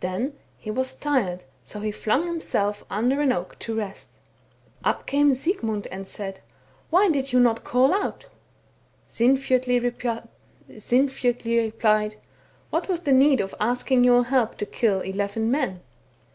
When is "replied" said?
11.64-12.18